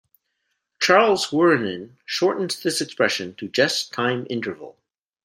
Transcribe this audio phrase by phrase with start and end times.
[0.79, 4.79] Charles Wuorinen shortens this expression to just time interval.